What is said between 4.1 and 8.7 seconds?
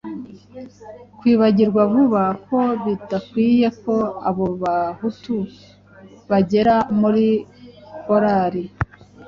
abo Bahutu bagera muri korali,